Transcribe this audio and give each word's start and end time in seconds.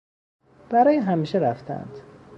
برای 0.69 0.97
همیشه 0.97 1.37
رفتهاند. 1.39 1.91